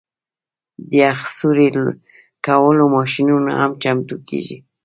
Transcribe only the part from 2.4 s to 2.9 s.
کولو